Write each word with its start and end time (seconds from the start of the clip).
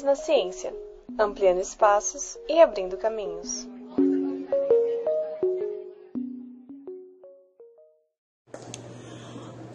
Meninas 0.00 0.02
na 0.02 0.14
Ciência, 0.14 0.74
ampliando 1.18 1.60
espaços 1.60 2.38
e 2.48 2.60
abrindo 2.60 2.96
caminhos. 2.96 3.68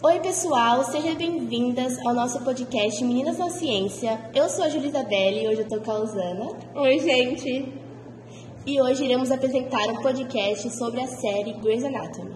Oi, 0.02 0.20
pessoal, 0.20 0.84
sejam 0.84 1.16
bem-vindas 1.16 1.98
ao 2.06 2.14
nosso 2.14 2.44
podcast 2.44 3.04
Meninas 3.04 3.38
na 3.38 3.50
Ciência. 3.50 4.30
Eu 4.34 4.50
sou 4.50 4.66
a 4.66 4.70
Julita 4.70 5.04
Belli 5.04 5.44
e 5.44 5.48
hoje 5.48 5.62
eu 5.62 5.68
tô 5.68 5.82
com 5.82 5.92
a 5.92 6.00
Usana. 6.00 6.50
Oi, 6.76 7.00
gente. 7.00 7.74
E 8.66 8.82
hoje 8.82 9.06
iremos 9.06 9.32
apresentar 9.32 9.88
um 9.90 10.02
podcast 10.02 10.70
sobre 10.72 11.02
a 11.02 11.08
série 11.08 11.54
Grey's 11.54 11.84
Anatomy. 11.84 12.35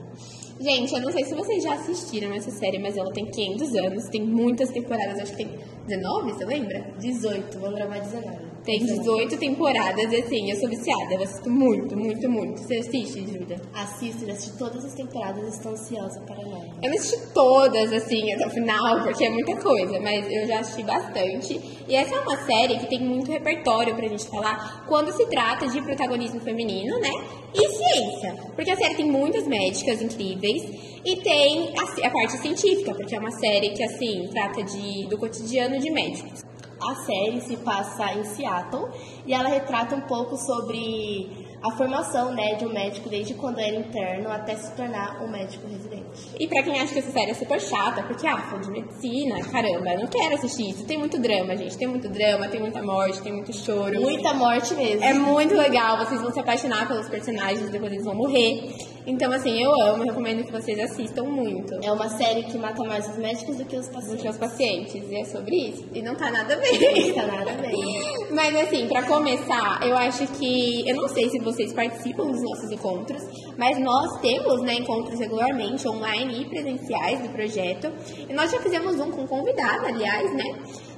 Gente, 0.60 0.94
eu 0.94 1.02
não 1.02 1.12
sei 1.12 1.24
se 1.24 1.34
vocês 1.34 1.64
já 1.64 1.74
assistiram 1.74 2.34
essa 2.34 2.52
série, 2.52 2.78
mas 2.78 2.98
ela 2.98 3.14
tem 3.14 3.26
500 3.26 3.76
anos, 3.76 4.10
tem 4.10 4.22
muitas 4.22 4.70
temporadas, 4.70 5.18
acho 5.20 5.32
que 5.32 5.46
tem 5.46 5.58
19, 5.88 6.34
você 6.34 6.44
lembra? 6.44 6.94
18, 7.00 7.58
vamos 7.60 7.76
gravar 7.76 8.00
19. 8.00 8.49
Tem 8.64 8.80
18 8.80 9.38
temporadas, 9.38 10.14
assim, 10.14 10.52
eu 10.52 10.58
sou 10.58 10.70
viciada, 10.70 11.14
eu 11.14 11.24
assisto 11.24 11.50
muito, 11.50 11.98
muito, 11.98 12.30
muito. 12.30 12.62
Você 12.62 12.78
assiste, 12.78 13.26
Júlia? 13.26 13.60
Assisto, 13.74 14.26
já 14.26 14.34
assisti 14.34 14.58
todas 14.58 14.86
as 14.86 14.94
temporadas 14.94 15.56
estou 15.56 15.72
ansiosa 15.72 16.22
para 16.22 16.44
nós. 16.44 16.66
Eu 16.82 16.90
não 16.90 16.98
assisti 16.98 17.34
todas, 17.34 17.94
assim, 17.94 18.34
até 18.34 18.48
o 18.48 18.50
final, 18.50 19.04
porque 19.04 19.26
é 19.26 19.30
muita 19.30 19.56
coisa, 19.56 20.00
mas 20.00 20.30
eu 20.30 20.46
já 20.46 20.60
assisti 20.60 20.84
bastante. 20.84 21.60
E 21.88 21.96
essa 21.96 22.16
é 22.16 22.20
uma 22.20 22.38
série 22.46 22.78
que 22.78 22.88
tem 22.88 23.02
muito 23.02 23.32
repertório 23.32 23.96
pra 23.96 24.08
gente 24.08 24.28
falar 24.28 24.86
quando 24.88 25.12
se 25.12 25.26
trata 25.28 25.68
de 25.68 25.82
protagonismo 25.82 26.40
feminino, 26.42 27.00
né? 27.00 27.12
E 27.54 27.68
ciência. 27.68 28.36
Porque 28.56 28.72
a 28.72 28.76
série 28.76 28.96
tem 28.96 29.06
muitas 29.06 29.48
médicas 29.48 30.02
incríveis 30.02 30.64
e 31.04 31.16
tem 31.18 31.74
a, 31.78 32.08
a 32.08 32.12
parte 32.12 32.38
científica, 32.38 32.94
porque 32.94 33.16
é 33.16 33.20
uma 33.20 33.32
série 33.32 33.70
que, 33.72 33.84
assim, 33.84 34.28
trata 34.32 34.64
de, 34.64 35.08
do 35.08 35.18
cotidiano 35.18 35.80
de 35.80 35.90
médicos. 35.90 36.49
A 36.82 36.96
série 36.96 37.42
se 37.42 37.58
passa 37.58 38.14
em 38.14 38.24
Seattle 38.24 38.90
e 39.26 39.34
ela 39.34 39.50
retrata 39.50 39.96
um 39.96 40.02
pouco 40.02 40.38
sobre 40.38 41.48
a 41.62 41.72
formação 41.72 42.34
né, 42.34 42.56
de 42.56 42.66
um 42.66 42.72
médico 42.72 43.10
desde 43.10 43.34
quando 43.34 43.60
era 43.60 43.76
interno 43.76 44.32
até 44.32 44.56
se 44.56 44.72
tornar 44.76 45.22
um 45.22 45.30
médico 45.30 45.68
residente. 45.68 46.30
E 46.40 46.48
pra 46.48 46.64
quem 46.64 46.80
acha 46.80 46.94
que 46.94 47.00
essa 47.00 47.12
série 47.12 47.32
é 47.32 47.34
super 47.34 47.60
chata, 47.60 48.04
porque, 48.04 48.26
ah, 48.26 48.38
fã 48.38 48.60
de 48.60 48.70
medicina, 48.70 49.42
caramba, 49.44 49.96
não 49.96 50.08
quero 50.08 50.36
assistir 50.36 50.70
isso. 50.70 50.86
Tem 50.86 50.98
muito 50.98 51.20
drama, 51.20 51.56
gente. 51.58 51.78
Tem 51.78 51.88
muito 51.88 52.08
drama, 52.08 52.48
tem 52.48 52.62
muita 52.62 52.82
morte, 52.82 53.22
tem 53.22 53.34
muito 53.34 53.54
choro. 53.54 54.00
Muita 54.00 54.34
morte 54.34 54.74
mesmo. 54.74 55.04
É 55.04 55.14
muito 55.14 55.54
legal, 55.54 55.98
vocês 55.98 56.22
vão 56.22 56.32
se 56.32 56.40
apaixonar 56.40 56.88
pelos 56.88 57.10
personagens, 57.10 57.70
depois 57.70 57.92
eles 57.92 58.06
vão 58.06 58.16
morrer. 58.16 58.74
Então, 59.10 59.32
assim, 59.32 59.60
eu 59.60 59.72
amo, 59.88 60.04
recomendo 60.04 60.44
que 60.46 60.52
vocês 60.52 60.80
assistam 60.80 61.24
muito. 61.24 61.74
É 61.82 61.92
uma 61.92 62.08
série 62.10 62.44
que 62.44 62.60
mata 62.60 62.84
mais 62.84 63.10
os 63.10 63.18
médicos 63.18 63.58
do 63.58 63.66
que 63.66 63.76
os 63.76 63.88
pacientes. 63.88 64.18
Do 64.18 64.22
que 64.22 64.30
os 64.30 64.38
pacientes, 64.38 65.04
e 65.10 65.16
é 65.16 65.26
sobre 65.26 65.56
isso. 65.56 65.84
E 65.96 66.02
não 66.04 66.14
tá 66.14 66.30
nada 66.30 66.56
bem. 66.58 67.08
Não 67.08 67.16
tá 67.16 67.26
nada 67.26 67.52
bem. 67.54 67.74
Mas, 68.30 68.56
assim, 68.56 68.88
pra 68.88 69.02
começar, 69.02 69.80
eu 69.84 69.98
acho 69.98 70.28
que. 70.34 70.88
Eu 70.88 70.96
não 70.96 71.08
sei 71.08 71.28
se 71.28 71.40
vocês 71.40 71.74
participam 71.74 72.28
dos 72.28 72.44
nossos 72.44 72.72
encontros, 72.72 73.24
mas 73.58 73.80
nós 73.80 74.22
temos, 74.22 74.62
né, 74.62 74.76
encontros 74.76 75.20
regularmente, 75.20 75.88
online 75.88 76.42
e 76.42 76.46
presenciais 76.46 77.20
do 77.22 77.30
projeto. 77.30 77.92
E 78.30 78.34
nós 78.34 78.52
já 78.52 78.60
fizemos 78.60 79.00
um 79.00 79.10
com 79.10 79.26
convidado, 79.26 79.88
aliás, 79.88 80.32
né? 80.36 80.44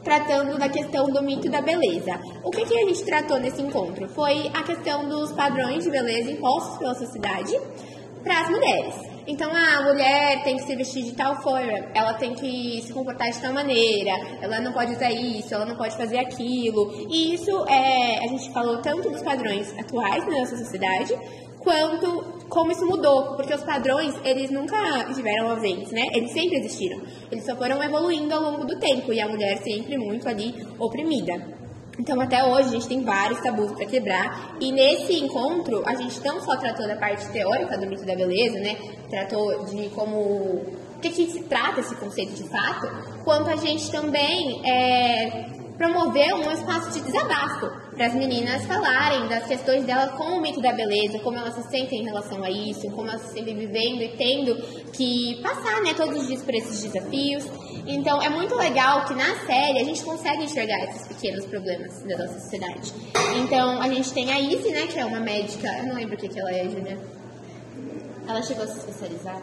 tratando 0.03 0.57
da 0.57 0.67
questão 0.67 1.05
do 1.05 1.21
mito 1.21 1.49
da 1.49 1.61
beleza. 1.61 2.19
O 2.43 2.49
que, 2.49 2.65
que 2.65 2.75
a 2.75 2.87
gente 2.87 3.03
tratou 3.03 3.39
nesse 3.39 3.61
encontro? 3.61 4.09
Foi 4.09 4.47
a 4.53 4.63
questão 4.63 5.07
dos 5.07 5.31
padrões 5.31 5.83
de 5.83 5.91
beleza 5.91 6.31
impostos 6.31 6.77
pela 6.79 6.95
sociedade 6.95 7.55
para 8.23 8.41
as 8.41 8.50
mulheres. 8.50 9.11
Então, 9.27 9.52
a 9.53 9.83
mulher 9.83 10.44
tem 10.44 10.58
que 10.58 10.64
se 10.64 10.75
vestir 10.75 11.03
de 11.03 11.14
tal 11.14 11.41
forma, 11.41 11.77
ela 11.94 12.14
tem 12.16 12.33
que 12.33 12.81
se 12.81 12.91
comportar 12.91 13.30
de 13.30 13.39
tal 13.39 13.53
maneira, 13.53 14.11
ela 14.41 14.59
não 14.59 14.73
pode 14.73 14.94
usar 14.94 15.11
isso, 15.11 15.53
ela 15.53 15.66
não 15.66 15.75
pode 15.75 15.95
fazer 15.95 16.17
aquilo. 16.17 17.07
E 17.09 17.34
isso, 17.35 17.51
é, 17.68 18.18
a 18.18 18.28
gente 18.28 18.51
falou 18.51 18.81
tanto 18.81 19.09
dos 19.09 19.22
padrões 19.22 19.72
atuais 19.78 20.25
na 20.25 20.40
nossa 20.40 20.57
sociedade, 20.57 21.16
quanto 21.59 22.41
como 22.50 22.72
isso 22.72 22.85
mudou, 22.85 23.35
porque 23.35 23.53
os 23.53 23.63
padrões, 23.63 24.16
eles 24.25 24.50
nunca 24.50 24.75
estiveram 25.09 25.51
ausentes, 25.51 25.91
né? 25.91 26.01
Eles 26.13 26.31
sempre 26.31 26.57
existiram. 26.57 27.01
Eles 27.31 27.45
só 27.45 27.56
foram 27.56 27.81
evoluindo 27.81 28.34
ao 28.34 28.41
longo 28.41 28.66
do 28.66 28.78
tempo 28.79 29.13
e 29.13 29.22
a 29.22 29.28
mulher 29.28 29.57
sempre 29.59 29.97
muito 29.97 30.28
ali 30.28 30.53
oprimida. 30.79 31.60
Então, 32.00 32.19
até 32.22 32.44
hoje, 32.44 32.69
a 32.69 32.72
gente 32.72 32.88
tem 32.88 33.03
vários 33.03 33.40
tabus 33.41 33.72
para 33.74 33.85
quebrar. 33.85 34.56
E 34.59 34.72
nesse 34.72 35.13
encontro, 35.13 35.84
a 35.85 35.96
gente 35.96 36.24
não 36.24 36.41
só 36.41 36.56
tratou 36.56 36.88
da 36.88 36.96
parte 36.96 37.28
teórica 37.29 37.78
do 37.78 37.88
mito 37.88 38.06
da 38.06 38.16
beleza, 38.16 38.59
né? 38.59 38.78
Tratou 39.09 39.66
de 39.66 39.90
como. 39.90 40.18
O 40.18 41.00
que, 41.01 41.09
que 41.09 41.31
se 41.31 41.44
trata 41.44 41.80
esse 41.80 41.96
conceito 41.96 42.34
de 42.34 42.44
fato, 42.47 42.88
quanto 43.24 43.50
a 43.50 43.56
gente 43.56 43.91
também 43.91 44.62
é, 44.63 45.50
promoveu 45.75 46.35
um 46.35 46.51
espaço 46.51 46.91
de 46.91 47.01
desabafo 47.01 47.72
para 47.96 48.06
as 48.06 48.13
meninas 48.13 48.63
falarem 48.66 49.28
das 49.28 49.47
questões 49.47 49.84
delas 49.84 50.12
com 50.12 50.38
o 50.38 50.41
mito 50.41 50.62
da 50.62 50.72
beleza, 50.72 51.18
como 51.19 51.38
elas 51.38 51.56
se 51.56 51.63
sentem 51.72 52.01
em 52.01 52.06
relação 52.06 52.44
a 52.44 52.51
isso, 52.51 52.88
como 52.91 53.09
elas 53.09 53.22
se 53.22 53.34
sentem 53.34 53.56
vivendo 53.57 54.03
e 54.03 54.09
tendo 54.16 54.56
que 54.91 55.41
passar 55.41 55.81
né, 55.81 55.96
todos 55.96 56.22
os 56.22 56.28
dias 56.28 56.44
por 56.44 56.53
esses 56.53 56.84
desafios. 56.84 57.46
Então 57.88 58.22
é 58.22 58.30
muito 58.30 58.56
legal 58.56 59.06
que 59.06 59.14
na 59.14 59.36
série 59.46 59.80
a 59.80 59.84
gente 59.84 60.03
consegue 60.03 60.44
enxergar 60.44 60.78
esses 60.86 61.08
pequenos 61.08 61.46
problemas 61.46 62.02
da 62.03 62.18
nossa 62.18 62.40
sociedade. 62.40 62.94
Então 63.44 63.81
a 63.81 63.88
gente 63.90 64.12
tem 64.14 64.31
a 64.31 64.40
Izzy, 64.40 64.69
né, 64.69 64.88
que 64.88 65.00
é 65.00 65.06
uma 65.06 65.19
médica, 65.19 65.68
eu 65.80 65.88
não 65.88 65.96
lembro 65.96 66.16
o 66.16 66.18
que, 66.18 66.28
que 66.28 66.40
ela 66.40 66.52
é, 66.52 66.64
Julia. 66.66 66.97
Ela 68.28 68.42
chegou 68.44 68.64
a 68.64 68.68
se 68.68 68.78
especializar? 68.78 69.42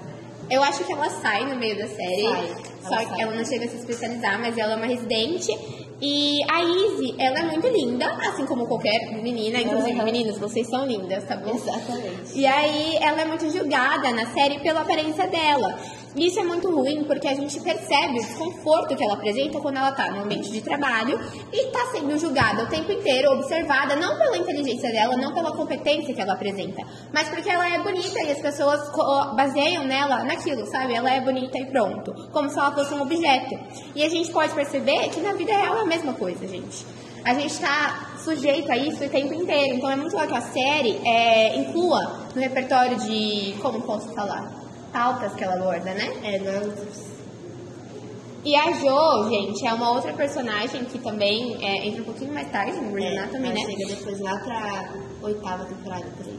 Eu 0.50 0.62
acho 0.62 0.82
que 0.84 0.93
ela 0.93 1.10
sai 1.10 1.44
no 1.44 1.56
meio 1.56 1.76
da 1.76 1.87
série. 1.87 2.22
Sai, 2.22 2.54
só 2.82 2.94
ela 2.94 3.04
que 3.04 3.09
sai. 3.10 3.21
ela 3.21 3.34
não 3.34 3.44
chega 3.44 3.65
a 3.66 3.69
se 3.69 3.76
especializar, 3.76 4.41
mas 4.41 4.56
ela 4.56 4.72
é 4.75 4.76
uma 4.76 4.87
residente. 4.87 5.53
E 6.00 6.38
a 6.50 6.62
Izzy, 6.62 7.15
ela 7.19 7.41
é 7.41 7.43
muito 7.43 7.66
linda, 7.66 8.06
assim 8.28 8.47
como 8.47 8.66
qualquer 8.66 9.10
menina. 9.20 9.60
Inclusive, 9.60 9.99
Uhum. 9.99 10.05
meninas, 10.05 10.38
vocês 10.38 10.66
são 10.69 10.87
lindas, 10.87 11.25
tá 11.25 11.37
bom? 11.37 11.55
Exatamente. 11.55 12.38
E 12.38 12.47
aí, 12.47 12.97
ela 13.03 13.20
é 13.20 13.25
muito 13.26 13.50
julgada 13.50 14.10
na 14.12 14.26
série 14.32 14.60
pela 14.60 14.81
aparência 14.82 15.26
dela. 15.26 15.76
E 16.16 16.26
isso 16.26 16.41
é 16.41 16.44
muito 16.44 16.70
ruim 16.70 17.04
porque 17.04 17.28
a 17.28 17.34
gente 17.34 17.60
percebe 17.60 18.19
o 18.19 18.22
desconforto 18.22 18.96
que 18.96 19.04
ela 19.04 19.14
apresenta 19.14 19.60
quando 19.60 19.76
ela 19.76 19.92
tá 19.92 20.10
no 20.10 20.22
ambiente 20.22 20.50
de 20.50 20.60
trabalho 20.60 21.19
e 21.52 21.66
tá 21.66 21.86
sendo 21.92 22.19
julgada 22.19 22.64
o 22.64 22.66
tempo 22.66 22.91
inteiro, 22.91 23.32
observada, 23.32 23.96
não 23.96 24.16
pela 24.16 24.36
inteligência 24.36 24.91
dela, 24.91 25.16
não 25.16 25.32
pela 25.34 25.52
competência 25.52 26.14
que 26.14 26.20
ela 26.20 26.32
apresenta, 26.32 26.82
mas 27.12 27.28
porque 27.28 27.48
ela 27.48 27.69
é 27.69 27.78
bonita 27.78 28.20
e 28.22 28.32
as 28.32 28.38
pessoas 28.38 28.91
baseiam 29.34 29.84
nela 29.84 30.24
naquilo, 30.24 30.66
sabe? 30.66 30.94
Ela 30.94 31.10
é 31.12 31.20
bonita 31.20 31.58
e 31.58 31.66
pronto, 31.66 32.12
como 32.32 32.48
se 32.48 32.58
ela 32.58 32.72
fosse 32.72 32.94
um 32.94 33.02
objeto. 33.02 33.58
E 33.94 34.02
a 34.02 34.08
gente 34.08 34.30
pode 34.32 34.54
perceber 34.54 35.08
que 35.10 35.20
na 35.20 35.32
vida 35.32 35.52
real 35.52 35.78
é 35.78 35.80
a 35.82 35.86
mesma 35.86 36.14
coisa, 36.14 36.46
gente. 36.46 36.86
A 37.25 37.34
gente 37.34 37.52
está 37.52 38.16
sujeito 38.25 38.70
a 38.70 38.76
isso 38.76 39.04
o 39.04 39.08
tempo 39.08 39.34
inteiro. 39.34 39.76
Então 39.76 39.90
é 39.90 39.96
muito 39.96 40.16
legal 40.16 40.28
que 40.28 40.36
a 40.36 40.52
série 40.52 41.00
é, 41.04 41.56
inclua 41.56 42.28
no 42.34 42.40
repertório 42.40 42.96
de. 42.98 43.54
Como 43.60 43.82
posso 43.82 44.08
falar? 44.14 44.67
Pautas 44.93 45.34
que 45.34 45.44
ela 45.44 45.54
aborda, 45.54 45.93
né? 45.93 46.12
É, 46.22 46.38
não, 46.38 46.75
E 48.44 48.56
a 48.56 48.72
Jo, 48.72 49.28
gente, 49.28 49.66
é 49.66 49.72
uma 49.72 49.93
outra 49.93 50.12
personagem 50.12 50.84
que 50.84 50.99
também 50.99 51.56
é, 51.65 51.88
entra 51.88 52.03
um 52.03 52.04
pouquinho 52.04 52.32
mais 52.32 52.50
tarde 52.50 52.81
no 52.81 52.93
Grey's 52.93 53.12
é, 53.12 53.16
ela 53.16 53.38
né? 53.38 53.56
chega 53.56 53.94
depois 53.94 54.21
lá 54.21 54.38
pra 54.38 54.94
oitava 55.22 55.65
temporada, 55.66 56.06
por 56.16 56.26
aí. 56.26 56.38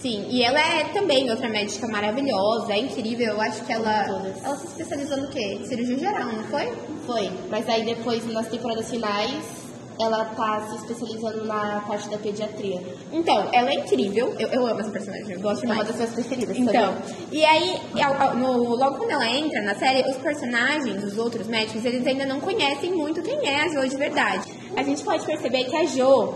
Sim, 0.00 0.26
e 0.30 0.42
ela 0.42 0.58
é 0.58 0.84
também 0.84 1.28
outra 1.30 1.46
médica 1.50 1.86
maravilhosa, 1.86 2.72
é 2.72 2.78
incrível. 2.78 3.34
Eu 3.34 3.40
acho 3.40 3.62
que 3.66 3.72
ela. 3.72 4.04
Todas. 4.04 4.42
Ela 4.42 4.56
se 4.56 4.66
especializou 4.68 5.18
no 5.18 5.28
quê? 5.28 5.60
Cirurgia 5.64 5.98
geral, 5.98 6.32
não 6.32 6.44
foi? 6.44 6.72
Foi, 7.04 7.30
mas 7.50 7.68
aí 7.68 7.84
depois, 7.84 8.26
nas 8.32 8.48
temporadas 8.48 8.88
finais, 8.88 9.69
ela 10.00 10.24
tá 10.24 10.60
se 10.68 10.76
especializando 10.76 11.44
na 11.44 11.80
parte 11.86 12.08
da 12.08 12.18
pediatria. 12.18 12.80
Então, 13.12 13.48
ela 13.52 13.70
é 13.70 13.74
incrível. 13.74 14.34
Eu, 14.38 14.48
eu 14.48 14.66
amo 14.66 14.80
essa 14.80 14.90
personagem, 14.90 15.32
eu 15.32 15.40
gosto 15.40 15.64
É 15.66 15.72
uma 15.72 15.84
das 15.84 15.94
minhas 15.96 16.10
preferidas 16.10 16.56
Então, 16.56 16.72
também. 16.94 17.16
e 17.32 17.44
aí, 17.44 17.76
ao- 18.02 18.22
ao- 18.28 18.36
no- 18.36 18.76
logo 18.76 18.98
quando 18.98 19.10
ela 19.10 19.28
entra 19.28 19.60
na 19.62 19.74
série, 19.74 20.08
os 20.10 20.16
personagens, 20.16 21.04
os 21.04 21.18
outros 21.18 21.46
médicos, 21.46 21.84
eles 21.84 22.06
ainda 22.06 22.24
não 22.26 22.40
conhecem 22.40 22.92
muito 22.92 23.22
quem 23.22 23.46
é 23.46 23.62
a 23.62 23.68
Jo 23.68 23.88
de 23.88 23.96
verdade. 23.96 24.52
A 24.76 24.82
gente 24.82 25.02
pode 25.04 25.24
perceber 25.26 25.64
que 25.64 25.76
a 25.76 25.84
Jo, 25.86 26.34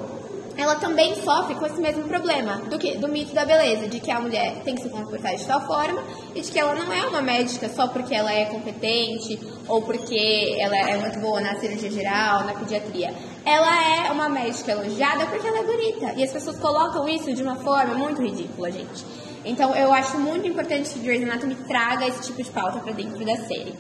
ela 0.57 0.77
também 0.77 1.15
sofre 1.17 1.55
com 1.55 1.67
esse 1.67 1.81
mesmo 1.81 2.05
problema 2.05 2.57
do, 2.71 2.79
que, 2.79 2.97
do 2.97 3.09
mito 3.09 3.35
da 3.35 3.45
beleza, 3.45 3.89
de 3.89 4.01
que 4.01 4.11
a 4.11 4.21
mulher 4.21 4.63
tem 4.65 4.75
que 4.75 4.83
se 4.83 4.89
comportar 4.89 5.35
de 5.35 5.45
tal 5.45 5.61
forma 5.67 6.03
e 6.35 6.41
de 6.41 6.51
que 6.51 6.59
ela 6.59 6.75
não 6.75 6.93
é 6.93 7.07
uma 7.07 7.21
médica 7.21 7.69
só 7.69 7.89
porque 7.89 8.15
ela 8.15 8.33
é 8.33 8.45
competente 8.47 9.39
ou 9.67 9.83
porque 9.83 10.57
ela 10.59 10.77
é 10.77 10.97
muito 10.97 11.19
boa 11.19 11.41
na 11.41 11.59
cirurgia 11.59 11.91
geral, 11.91 12.45
na 12.45 12.55
pediatria. 12.55 13.15
Ela 13.45 14.07
é 14.07 14.13
uma 14.13 14.29
médica 14.29 14.73
elogiada 14.73 15.27
porque 15.27 15.47
ela 15.47 15.59
é 15.59 15.65
bonita. 15.65 16.13
E 16.17 16.23
as 16.23 16.33
pessoas 16.33 16.59
colocam 16.59 17.09
isso 17.09 17.33
de 17.33 17.43
uma 17.43 17.57
forma 17.57 17.95
muito 17.95 18.23
ridícula, 18.23 18.71
gente. 18.71 19.05
Então 19.45 19.75
eu 19.75 19.93
acho 19.93 20.19
muito 20.19 20.47
importante 20.49 20.91
que 20.91 21.01
Grey's 21.01 21.23
Anatomy 21.23 21.55
traga 21.55 22.07
esse 22.07 22.23
tipo 22.23 22.43
de 22.43 22.51
pauta 22.51 22.79
pra 22.81 22.93
dentro 22.93 23.25
da 23.25 23.37
série. 23.37 23.75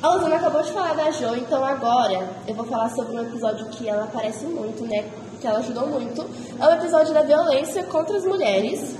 A 0.00 0.08
Luzana 0.08 0.36
acabou 0.36 0.62
de 0.62 0.70
falar 0.70 0.94
da 0.94 1.10
Jo, 1.10 1.34
então 1.34 1.64
agora 1.64 2.28
eu 2.46 2.54
vou 2.54 2.64
falar 2.64 2.90
sobre 2.90 3.16
um 3.16 3.22
episódio 3.22 3.66
que 3.70 3.88
ela 3.88 4.04
aparece 4.04 4.44
muito, 4.44 4.84
né? 4.86 5.04
Que 5.44 5.48
ela 5.48 5.58
ajudou 5.58 5.86
muito. 5.88 6.26
É 6.58 6.66
o 6.68 6.72
episódio 6.72 7.12
da 7.12 7.20
violência 7.20 7.84
contra 7.84 8.16
as 8.16 8.24
mulheres. 8.24 8.96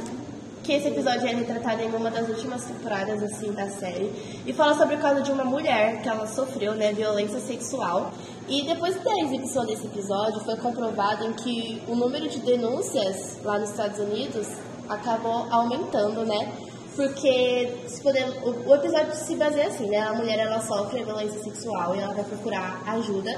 que 0.63 0.75
esse 0.75 0.89
episódio 0.89 1.27
é 1.27 1.33
retratado 1.35 1.81
em 1.81 1.89
uma 1.89 2.11
das 2.11 2.29
últimas 2.29 2.65
temporadas 2.65 3.23
assim 3.23 3.51
da 3.53 3.69
série 3.69 4.13
e 4.47 4.53
fala 4.53 4.75
sobre 4.75 4.97
o 4.97 4.99
caso 4.99 5.23
de 5.23 5.33
uma 5.33 5.45
mulher 5.45 6.03
que 6.03 6.09
ela 6.09 6.27
sofreu 6.27 6.75
né, 6.75 6.93
violência 6.93 7.39
sexual 7.41 8.13
e 8.47 8.63
depois 8.63 8.95
da 9.03 9.13
exibição 9.21 9.65
desse 9.65 9.87
episódio 9.87 10.41
foi 10.41 10.57
comprovado 10.57 11.25
em 11.25 11.33
que 11.33 11.83
o 11.89 11.95
número 11.95 12.29
de 12.29 12.41
denúncias 12.41 13.39
lá 13.43 13.59
nos 13.59 13.71
Estados 13.71 13.99
Unidos 13.99 14.47
acabou 14.89 15.47
aumentando, 15.51 16.27
né? 16.27 16.53
Porque 16.95 17.73
se 17.89 18.03
podemos, 18.03 18.37
o, 18.43 18.71
o 18.71 18.75
episódio 18.75 19.15
se 19.15 19.35
baseia 19.37 19.69
assim, 19.69 19.89
né? 19.89 19.99
A 19.99 20.13
mulher 20.13 20.39
ela 20.39 20.61
sofre 20.61 21.05
violência 21.05 21.43
sexual 21.43 21.97
e 21.97 22.01
ela 22.01 22.13
vai 22.13 22.25
procurar 22.25 22.83
ajuda 22.87 23.33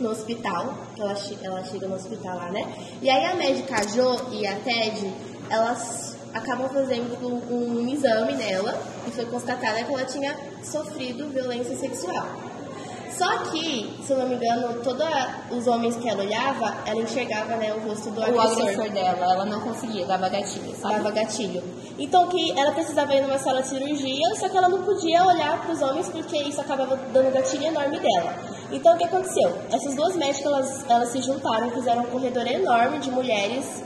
no 0.00 0.10
hospital, 0.10 0.74
que 0.94 1.00
ela, 1.00 1.14
ela 1.42 1.64
chega 1.64 1.88
no 1.88 1.94
hospital 1.94 2.36
lá, 2.36 2.50
né? 2.50 2.66
E 3.00 3.08
aí 3.08 3.24
a 3.24 3.34
médica 3.34 3.86
Jo 3.88 4.16
e 4.32 4.46
a 4.46 4.54
Ted, 4.56 5.12
elas 5.50 6.16
acabam 6.32 6.68
fazendo 6.68 7.16
um, 7.24 7.82
um 7.82 7.88
exame 7.88 8.34
nela 8.34 8.76
e 9.06 9.10
foi 9.12 9.24
constatada 9.26 9.84
que 9.84 9.92
ela 9.92 10.04
tinha 10.04 10.36
sofrido 10.62 11.28
violência 11.30 11.76
sexual. 11.76 12.26
Só 13.16 13.44
que, 13.44 13.96
se 14.04 14.12
eu 14.12 14.18
não 14.18 14.28
me 14.28 14.34
engano, 14.34 14.82
todos 14.82 15.06
os 15.52 15.68
homens 15.68 15.94
que 15.96 16.08
ela 16.08 16.24
olhava, 16.24 16.78
ela 16.84 17.00
enxergava 17.00 17.54
né, 17.56 17.72
o 17.72 17.88
rosto 17.88 18.10
do 18.10 18.20
o 18.20 18.24
agressor. 18.24 18.62
agressor 18.62 18.90
dela, 18.90 19.32
ela 19.32 19.46
não 19.46 19.60
conseguia, 19.60 20.04
dava 20.04 20.28
gatilho, 20.28 20.74
sabe? 20.74 20.96
Dava 20.96 21.10
gatilho. 21.12 21.62
Então 21.96 22.26
que 22.26 22.58
ela 22.58 22.72
precisava 22.72 23.14
ir 23.14 23.22
numa 23.22 23.38
sala 23.38 23.62
de 23.62 23.68
cirurgia, 23.68 24.34
só 24.34 24.48
que 24.48 24.56
ela 24.56 24.68
não 24.68 24.82
podia 24.82 25.24
olhar 25.24 25.62
para 25.62 25.72
os 25.72 25.80
homens 25.80 26.08
porque 26.08 26.36
isso 26.38 26.60
acabava 26.60 26.96
dando 27.12 27.32
gatilho 27.32 27.66
enorme 27.66 28.00
dela. 28.00 28.34
Então 28.74 28.94
o 28.94 28.98
que 28.98 29.04
aconteceu? 29.04 29.56
Essas 29.72 29.94
duas 29.94 30.16
médicas 30.16 30.46
elas, 30.46 30.90
elas 30.90 31.08
se 31.10 31.22
juntaram, 31.22 31.70
fizeram 31.70 32.02
um 32.02 32.06
corredor 32.06 32.46
enorme 32.46 32.98
de 32.98 33.10
mulheres 33.10 33.82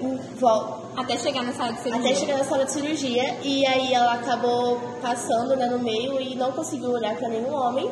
em 0.00 0.16
volta 0.36 0.80
até 0.96 1.16
chegar 1.16 1.42
na 1.42 1.52
sala 1.52 1.72
de 1.72 1.80
cirurgia. 1.80 2.10
Até 2.10 2.20
chegar 2.20 2.38
na 2.38 2.44
sala 2.44 2.64
de 2.64 2.72
cirurgia 2.72 3.36
e 3.42 3.66
aí 3.66 3.92
ela 3.92 4.14
acabou 4.14 4.80
passando 5.02 5.56
né, 5.56 5.66
no 5.66 5.78
meio 5.78 6.20
e 6.20 6.34
não 6.34 6.52
conseguiu 6.52 6.90
olhar 6.92 7.16
para 7.16 7.28
nenhum 7.28 7.52
homem. 7.52 7.90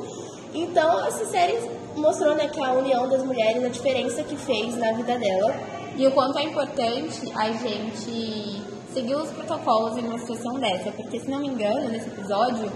Então, 0.54 1.04
essa 1.04 1.26
série 1.26 1.58
mostrou 1.96 2.34
né, 2.34 2.48
que 2.48 2.62
a 2.62 2.72
união 2.72 3.08
das 3.08 3.22
mulheres, 3.22 3.64
a 3.64 3.68
diferença 3.68 4.22
que 4.22 4.36
fez 4.36 4.76
na 4.76 4.92
vida 4.92 5.18
dela. 5.18 5.54
E 5.96 6.06
o 6.06 6.12
quanto 6.12 6.38
é 6.38 6.44
importante 6.44 7.32
a 7.34 7.50
gente 7.50 8.62
seguir 8.92 9.16
os 9.16 9.30
protocolos 9.30 9.96
em 9.96 10.06
uma 10.06 10.18
situação 10.18 10.54
dessa. 10.54 10.90
Porque, 10.92 11.20
se 11.20 11.28
não 11.28 11.40
me 11.40 11.48
engano, 11.48 11.88
nesse 11.88 12.08
episódio, 12.08 12.70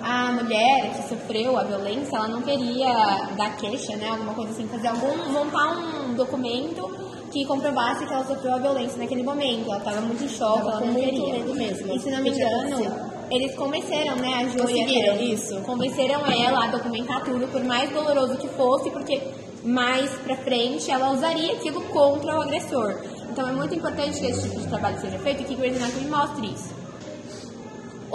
a 0.00 0.32
mulher 0.32 0.92
que 0.94 1.08
sofreu 1.08 1.58
a 1.58 1.64
violência, 1.64 2.16
ela 2.16 2.28
não 2.28 2.42
queria 2.42 2.92
dar 3.36 3.56
queixa, 3.56 3.96
né? 3.96 4.08
Alguma 4.08 4.34
coisa 4.34 4.52
assim, 4.52 4.66
fazer 4.68 4.88
algum. 4.88 5.32
montar 5.32 5.70
um 5.72 6.14
documento 6.14 6.88
que 7.30 7.44
comprovasse 7.44 8.06
que 8.06 8.12
ela 8.12 8.24
sofreu 8.24 8.54
a 8.54 8.58
violência 8.58 8.98
naquele 8.98 9.22
momento. 9.22 9.66
Ela 9.66 9.78
estava 9.78 10.00
muito 10.00 10.24
em 10.24 10.28
choque, 10.28 10.60
ela, 10.60 10.76
ela 10.76 10.86
não 10.86 10.94
queria. 10.94 11.34
Medo 11.34 11.54
mesmo. 11.54 11.94
E 11.94 11.98
se 11.98 12.10
não 12.10 12.22
me 12.22 12.30
engano, 12.30 13.16
eles 13.30 13.54
convenceram, 13.56 14.16
né, 14.16 14.34
a 14.34 14.48
Júlia. 14.48 15.22
isso. 15.22 15.60
Convenceram 15.62 16.24
ela 16.26 16.64
a 16.64 16.66
documentar 16.68 17.24
tudo, 17.24 17.46
por 17.48 17.62
mais 17.64 17.90
doloroso 17.90 18.36
que 18.36 18.48
fosse, 18.48 18.90
porque 18.90 19.20
mais 19.64 20.10
pra 20.20 20.36
frente 20.36 20.90
ela 20.90 21.10
usaria 21.10 21.52
aquilo 21.54 21.80
contra 21.86 22.38
o 22.38 22.42
agressor. 22.42 23.00
Então 23.30 23.48
é 23.48 23.52
muito 23.52 23.74
importante 23.74 24.20
que 24.20 24.26
esse 24.26 24.48
tipo 24.48 24.60
de 24.60 24.68
trabalho 24.68 24.98
seja 25.00 25.18
feito 25.18 25.42
e 25.42 25.44
que 25.44 25.54
Grey's 25.56 25.76
Anatomy 25.76 26.08
mostre 26.08 26.46
isso. 26.46 26.75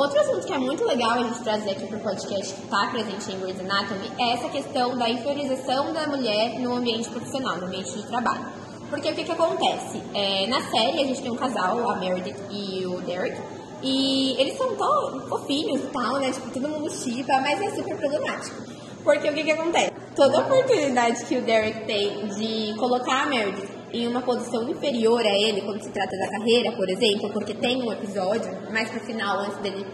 Outro 0.02 0.20
assunto 0.20 0.48
que 0.48 0.52
é 0.52 0.58
muito 0.58 0.84
legal 0.84 1.12
a 1.12 1.18
gente 1.20 1.44
trazer 1.44 1.70
aqui 1.70 1.86
para 1.86 1.98
o 1.98 2.00
podcast 2.00 2.56
que 2.56 2.64
está 2.64 2.88
presente 2.88 3.32
em 3.32 3.40
Grey's 3.40 3.60
Anatomy 3.60 4.12
é 4.18 4.34
essa 4.34 4.50
questão 4.50 4.98
da 4.98 5.08
inferiorização 5.08 5.94
da 5.94 6.08
mulher 6.08 6.60
no 6.60 6.74
ambiente 6.74 7.08
profissional, 7.08 7.58
no 7.58 7.68
ambiente 7.68 7.92
de 7.92 8.08
trabalho. 8.08 8.44
Porque 8.90 9.12
o 9.12 9.14
que, 9.14 9.24
que 9.24 9.32
acontece? 9.32 10.02
É, 10.16 10.48
na 10.48 10.60
série 10.60 11.02
a 11.02 11.06
gente 11.06 11.22
tem 11.22 11.30
um 11.30 11.36
casal, 11.36 11.88
a 11.88 11.98
Meredith 11.98 12.36
e 12.50 12.84
o 12.88 13.00
Derek, 13.02 13.40
e 13.84 14.42
eles 14.42 14.58
são 14.58 14.76
tão 14.76 15.22
fofinhos 15.30 15.82
e 15.82 15.88
tal, 15.94 16.18
né? 16.18 16.32
Tipo, 16.32 16.50
todo 16.50 16.68
mundo 16.68 16.90
chipa, 16.90 17.40
mas 17.40 17.62
é 17.62 17.70
super 17.70 17.96
problemático. 17.96 18.56
Porque 19.04 19.30
o 19.30 19.34
que 19.36 19.44
que 19.44 19.52
acontece? 19.52 19.92
Toda 20.16 20.40
oportunidade 20.40 21.24
que 21.26 21.38
o 21.38 21.44
Derek 21.44 21.86
tem 21.86 22.26
de 22.26 22.74
colocar 22.80 23.22
a 23.22 23.26
Meredith 23.28 23.81
em 23.94 24.08
uma 24.08 24.22
posição 24.22 24.70
inferior 24.70 25.22
a 25.22 25.38
ele, 25.38 25.62
quando 25.62 25.82
se 25.82 25.92
trata 25.92 26.18
da 26.18 26.30
carreira, 26.30 26.72
por 26.72 26.90
exemplo, 26.90 27.30
porque 27.32 27.54
tem 27.54 27.84
um 27.84 27.92
episódio, 27.92 28.52
mais 28.72 28.90
pro 28.90 29.00
final, 29.02 29.40
antes 29.40 29.58
dele... 29.58 29.86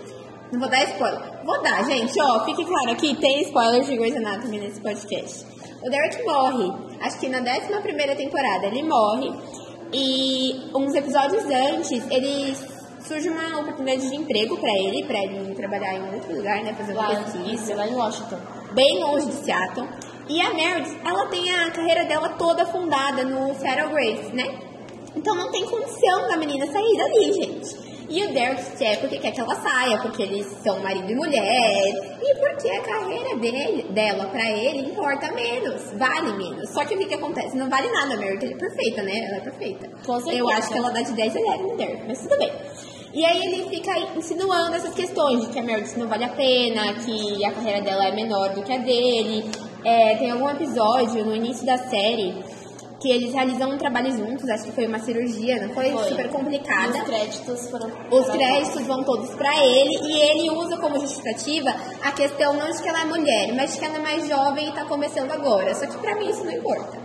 Não 0.52 0.62
vou 0.62 0.70
dar 0.70 0.82
spoiler. 0.86 1.20
Vou 1.44 1.62
dar, 1.62 1.84
gente, 1.84 2.22
ó, 2.22 2.46
fique 2.46 2.64
claro 2.64 2.92
aqui, 2.92 3.14
tem 3.16 3.42
spoilers 3.42 3.86
de 3.86 3.98
Grey's 3.98 4.16
Anatomy 4.16 4.60
nesse 4.60 4.80
podcast. 4.80 5.46
O 5.84 5.90
Derek 5.90 6.24
morre, 6.24 6.72
acho 7.02 7.20
que 7.20 7.28
na 7.28 7.40
11 7.40 7.82
primeira 7.82 8.16
temporada 8.16 8.68
ele 8.68 8.82
morre, 8.84 9.30
e 9.94 10.70
uns 10.76 10.94
episódios 10.96 11.44
antes, 11.46 12.04
eles 12.10 12.66
surge 13.08 13.30
uma 13.30 13.60
oportunidade 13.60 14.10
de 14.10 14.16
emprego 14.16 14.58
para 14.58 14.72
ele, 14.72 15.06
para 15.06 15.24
ele 15.24 15.56
trabalhar 15.56 15.94
em 15.96 16.14
outro 16.14 16.36
lugar, 16.36 16.62
né, 16.64 16.74
fazer 16.74 16.94
uma 16.94 17.08
pesquisa. 17.08 17.76
lá 17.76 17.88
em 17.88 17.96
Washington. 17.96 18.38
Bem 18.74 19.00
longe 19.02 19.28
de 19.28 19.34
Seattle. 19.34 19.88
E 20.30 20.42
a 20.42 20.54
Meredith, 20.54 20.98
ela 21.06 21.26
tem 21.28 21.50
a 21.50 21.72
carreira 21.72 22.06
dela 22.06 22.30
toda 22.30 22.66
fundada 22.66 23.24
no 23.24 23.54
Federal 23.56 23.90
Grace, 23.90 24.36
né? 24.36 24.60
Então 25.16 25.36
não 25.36 25.52
tem 25.52 25.66
condição 25.66 26.28
da 26.28 26.38
menina 26.38 26.66
sair 26.68 26.98
dali, 26.98 27.34
gente. 27.34 27.88
E 28.10 28.24
o 28.24 28.34
Derek 28.34 28.78
quer 28.78 29.00
porque 29.02 29.18
quer 29.18 29.32
que 29.32 29.42
ela 29.42 29.56
saia, 29.56 29.98
porque 30.00 30.24
eles 30.24 30.48
são 30.64 30.80
marido 30.80 31.12
e 31.12 31.16
mulher, 31.16 32.20
e 32.22 32.36
porque 32.36 32.70
a 32.70 32.82
carreira 32.82 33.36
dele, 33.36 33.84
dela 33.90 34.28
pra 34.28 34.50
ele 34.50 34.92
importa 34.92 35.30
menos, 35.34 35.92
vale 35.94 36.32
menos. 36.38 36.70
Só 36.70 36.86
que 36.86 36.96
o 36.96 36.98
que, 36.98 37.06
que 37.06 37.16
acontece? 37.16 37.58
Não 37.58 37.70
vale 37.70 37.90
nada, 37.90 38.14
a 38.14 38.18
Meredith 38.18 38.54
é 38.54 38.58
perfeita, 38.58 39.04
né? 39.04 39.26
Ela 39.28 39.38
é 39.38 39.42
perfeita. 39.42 39.90
Eu 40.32 40.50
acho 40.50 40.70
que 40.70 40.78
ela 40.78 40.90
dá 40.90 41.02
de 41.02 41.12
10 41.12 41.36
a 41.36 41.40
10 41.40 41.62
no 41.62 41.76
Derek, 41.76 42.04
mas 42.08 42.22
tudo 42.22 42.38
bem. 42.38 42.52
E 43.14 43.26
aí 43.26 43.46
ele 43.46 43.70
fica 43.70 44.00
insinuando 44.16 44.76
essas 44.76 44.94
questões 44.94 45.42
de 45.42 45.48
que 45.48 45.60
a 45.60 45.64
Meredith 45.64 45.98
não 45.98 46.08
vale 46.08 46.24
a 46.24 46.30
pena, 46.30 46.94
que 46.94 47.44
a 47.44 47.52
carreira 47.52 47.82
dela 47.82 48.08
é 48.08 48.16
menor 48.16 48.54
do 48.54 48.64
que 48.64 48.72
a 48.72 48.78
dele. 48.78 49.52
É, 49.88 50.18
tem 50.18 50.30
algum 50.30 50.50
episódio 50.50 51.24
no 51.24 51.34
início 51.34 51.66
da 51.66 51.78
série 51.78 52.36
que 53.00 53.10
eles 53.10 53.34
realizam 53.34 53.70
um 53.70 53.78
trabalho 53.78 54.12
juntos, 54.12 54.50
acho 54.50 54.66
que 54.66 54.74
foi 54.74 54.86
uma 54.86 55.00
cirurgia, 55.00 55.66
não 55.66 55.74
foi, 55.74 55.92
foi. 55.92 56.10
super 56.10 56.30
complicada. 56.30 56.98
E 56.98 57.02
os 57.02 57.08
créditos 57.08 57.70
foram. 57.70 57.92
Os 58.12 58.30
créditos 58.30 58.82
vão 58.86 59.06
todos 59.06 59.30
para 59.36 59.66
ele 59.66 59.98
e 60.04 60.22
ele 60.24 60.50
usa 60.50 60.76
como 60.76 61.00
justificativa 61.00 61.74
a 62.04 62.12
questão 62.12 62.54
não 62.56 62.70
de 62.70 62.84
que 62.84 62.90
ela 62.90 63.04
é 63.04 63.06
mulher, 63.06 63.54
mas 63.56 63.72
de 63.72 63.80
que 63.80 63.86
ela 63.86 63.96
é 63.96 64.00
mais 64.02 64.28
jovem 64.28 64.68
e 64.68 64.72
tá 64.74 64.84
começando 64.84 65.32
agora. 65.32 65.74
Só 65.74 65.86
que 65.86 65.98
para 66.00 66.16
mim 66.18 66.32
isso 66.32 66.44
não 66.44 66.52
importa. 66.52 66.98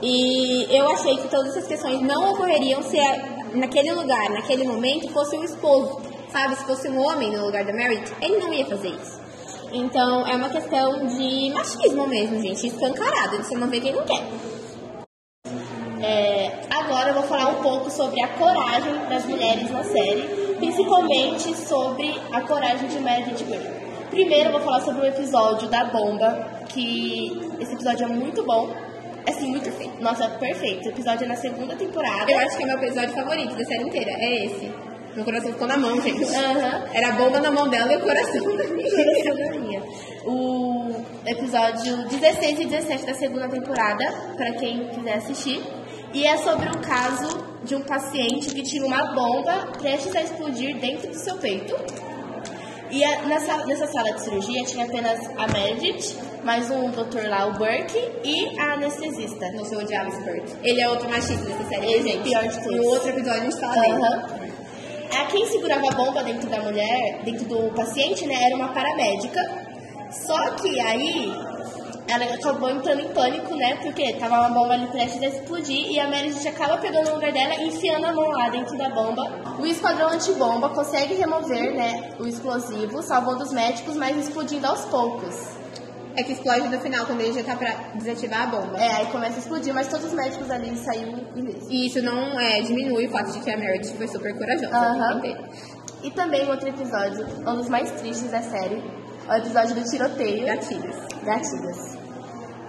E 0.00 0.66
eu 0.74 0.88
achei 0.88 1.14
que 1.18 1.28
todas 1.28 1.48
essas 1.48 1.68
questões 1.68 2.00
não 2.00 2.32
ocorreriam 2.32 2.82
se 2.84 2.96
naquele 3.52 3.92
lugar, 3.92 4.30
naquele 4.30 4.64
momento, 4.64 5.12
fosse 5.12 5.36
o 5.36 5.44
esposo. 5.44 6.00
Sabe, 6.32 6.56
se 6.56 6.64
fosse 6.64 6.88
um 6.88 6.98
homem 7.06 7.30
no 7.30 7.44
lugar 7.44 7.66
da 7.66 7.72
Meredith, 7.74 8.14
ele 8.22 8.38
não 8.38 8.50
ia 8.50 8.64
fazer 8.64 8.88
isso. 8.88 9.17
Então 9.72 10.26
é 10.26 10.34
uma 10.34 10.48
questão 10.48 11.06
de 11.06 11.50
machismo 11.50 12.06
mesmo, 12.06 12.40
gente, 12.40 12.66
escancarado, 12.66 13.36
você 13.36 13.54
não 13.54 13.68
vê 13.68 13.80
quem 13.80 13.92
não 13.92 14.04
quer. 14.04 14.24
É, 16.00 16.60
agora 16.70 17.10
eu 17.10 17.14
vou 17.14 17.24
falar 17.24 17.48
um 17.48 17.62
pouco 17.62 17.90
sobre 17.90 18.22
a 18.22 18.28
coragem 18.28 18.94
das 19.08 19.24
mulheres 19.26 19.70
na 19.70 19.84
série, 19.84 20.22
principalmente 20.56 21.54
sobre 21.54 22.18
a 22.32 22.40
coragem 22.42 22.88
de 22.88 22.98
Meredith 23.00 23.44
Grey. 23.44 23.60
Primeiro 24.10 24.48
eu 24.48 24.52
vou 24.52 24.60
falar 24.62 24.80
sobre 24.80 25.02
o 25.02 25.06
episódio 25.06 25.68
da 25.68 25.84
bomba, 25.84 26.48
que 26.68 27.38
esse 27.60 27.74
episódio 27.74 28.04
é 28.04 28.08
muito 28.08 28.42
bom, 28.44 28.70
Assim, 29.28 29.50
muito 29.50 29.64
perfeito. 29.64 30.02
Nossa, 30.02 30.26
perfeito. 30.30 30.86
O 30.86 30.88
episódio 30.88 31.24
é 31.24 31.28
na 31.28 31.36
segunda 31.36 31.76
temporada. 31.76 32.30
Eu 32.30 32.38
acho 32.38 32.56
que 32.56 32.62
é 32.62 32.66
meu 32.66 32.78
episódio 32.78 33.10
favorito 33.10 33.54
da 33.54 33.64
série 33.64 33.82
inteira. 33.82 34.10
É 34.12 34.46
esse. 34.46 34.72
Meu 35.18 35.24
coração 35.24 35.52
ficou 35.52 35.66
na 35.66 35.76
mão, 35.76 36.00
gente. 36.00 36.22
Uhum. 36.22 36.94
Era 36.94 37.08
a 37.08 37.12
bomba 37.12 37.40
na 37.40 37.50
mão 37.50 37.68
dela 37.68 37.92
e 37.92 37.96
o 37.96 38.00
coração 38.00 38.40
na 38.54 39.58
minha. 39.58 39.82
O 40.24 40.94
episódio 41.26 42.08
16 42.08 42.60
e 42.60 42.64
17 42.66 43.04
da 43.04 43.14
segunda 43.14 43.48
temporada, 43.48 44.04
para 44.36 44.52
quem 44.52 44.86
quiser 44.90 45.14
assistir. 45.14 45.60
E 46.14 46.24
é 46.24 46.36
sobre 46.36 46.68
um 46.68 46.80
caso 46.80 47.44
de 47.64 47.74
um 47.74 47.80
paciente 47.80 48.54
que 48.54 48.62
tinha 48.62 48.86
uma 48.86 49.12
bomba 49.12 49.72
prestes 49.80 50.14
a 50.14 50.22
explodir 50.22 50.76
dentro 50.76 51.08
do 51.08 51.18
seu 51.18 51.36
peito. 51.38 51.74
E 52.88 53.04
a, 53.04 53.22
nessa, 53.22 53.66
nessa 53.66 53.88
sala 53.88 54.12
de 54.12 54.22
cirurgia 54.22 54.62
tinha 54.66 54.84
apenas 54.84 55.18
a 55.36 55.48
Meredith, 55.48 56.16
mais 56.44 56.70
um 56.70 56.90
doutor 56.90 57.28
lá, 57.28 57.44
o 57.46 57.54
Burke, 57.54 57.98
e 58.22 58.56
a 58.56 58.74
anestesista. 58.74 59.50
Não 59.50 59.64
sei 59.64 59.78
odiava 59.78 60.10
esse 60.10 60.22
Burke. 60.22 60.52
Ele 60.62 60.80
é 60.80 60.88
outro 60.88 61.10
machista 61.10 61.44
dessa 61.44 61.64
série, 61.64 61.92
Ele 61.92 62.12
é 62.12 62.18
pior 62.18 62.46
de 62.46 62.62
todos. 62.62 62.76
No 62.76 62.84
outro 62.84 63.08
episódio 63.08 63.40
a 63.40 63.44
gente 63.44 63.60
fala 63.60 63.74
uhum. 63.74 64.37
Quem 65.30 65.46
segurava 65.46 65.88
a 65.88 65.94
bomba 65.94 66.22
dentro 66.22 66.48
da 66.48 66.60
mulher, 66.60 67.22
dentro 67.22 67.44
do 67.46 67.74
paciente, 67.74 68.26
né, 68.26 68.34
era 68.46 68.56
uma 68.56 68.68
paramédica. 68.68 69.40
Só 70.10 70.50
que 70.52 70.80
aí 70.80 71.30
ela 72.08 72.24
acabou 72.34 72.70
entrando 72.70 73.02
em 73.02 73.08
pânico, 73.08 73.54
né? 73.54 73.76
Porque 73.82 74.14
tava 74.14 74.40
uma 74.40 74.48
bomba 74.48 74.72
ali 74.72 74.86
prestes 74.86 75.22
a 75.22 75.26
explodir 75.26 75.92
e 75.92 76.00
a 76.00 76.08
Meredith 76.08 76.48
acaba 76.48 76.78
pegando 76.78 77.10
o 77.10 77.14
lugar 77.16 77.30
dela 77.30 77.54
e 77.56 77.68
enfiando 77.68 78.06
a 78.06 78.12
mão 78.12 78.30
lá 78.30 78.48
dentro 78.48 78.76
da 78.78 78.88
bomba. 78.88 79.30
O 79.58 79.66
esquadrão 79.66 80.08
antibomba 80.08 80.70
consegue 80.70 81.14
remover, 81.14 81.74
né, 81.74 82.12
o 82.18 82.26
explosivo, 82.26 83.02
salvando 83.02 83.44
os 83.44 83.52
médicos, 83.52 83.94
mas 83.96 84.16
explodindo 84.16 84.66
aos 84.66 84.86
poucos. 84.86 85.57
É 86.18 86.22
que 86.24 86.32
explode 86.32 86.68
no 86.68 86.80
final, 86.80 87.06
quando 87.06 87.20
ele 87.20 87.32
já 87.32 87.44
tá 87.44 87.54
pra 87.54 87.70
desativar 87.94 88.42
a 88.42 88.46
bomba. 88.46 88.76
É, 88.76 88.90
aí 88.96 89.06
começa 89.06 89.36
a 89.36 89.38
explodir, 89.38 89.72
mas 89.72 89.86
todos 89.86 90.06
os 90.06 90.12
médicos 90.12 90.50
ali 90.50 90.76
saíram 90.76 91.24
ilesos. 91.36 91.68
E 91.70 91.86
isso 91.86 92.02
não 92.02 92.40
é, 92.40 92.60
diminui 92.60 93.06
o 93.06 93.10
fato 93.10 93.30
de 93.30 93.38
que 93.38 93.48
a 93.48 93.56
Meredith 93.56 93.96
foi 93.96 94.08
super 94.08 94.36
corajosa. 94.36 95.14
inteiro. 95.14 95.44
E 96.02 96.10
também 96.10 96.50
outro 96.50 96.68
episódio, 96.68 97.24
um 97.46 97.54
dos 97.54 97.68
mais 97.68 97.92
tristes 97.92 98.32
da 98.32 98.42
série, 98.42 98.82
é 99.28 99.32
o 99.32 99.36
episódio 99.36 99.76
do 99.76 99.84
tiroteio. 99.84 100.44
Gatilhos. 100.44 100.96
Gatilhos. 101.22 101.96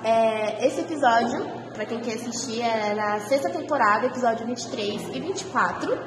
É, 0.04 0.68
esse 0.68 0.82
episódio, 0.82 1.44
pra 1.74 1.88
quem 1.88 2.00
quer 2.02 2.14
assistir, 2.14 2.62
é 2.62 2.94
na 2.94 3.20
sexta 3.22 3.50
temporada, 3.50 4.06
episódio 4.06 4.46
23 4.46 5.10
e 5.16 5.20
24. 5.22 5.98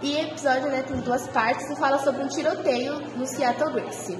E 0.00 0.14
o 0.14 0.18
episódio 0.18 0.70
né, 0.70 0.82
tem 0.82 0.96
duas 1.00 1.28
partes 1.28 1.68
e 1.68 1.76
fala 1.76 1.98
sobre 1.98 2.22
um 2.22 2.26
tiroteio 2.26 3.00
no 3.18 3.26
Seattle 3.26 3.74
Gracie. 3.74 4.18